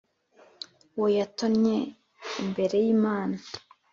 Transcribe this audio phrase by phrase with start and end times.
[0.95, 1.91] Uwo yatonnye e
[2.41, 3.37] imbere y Imana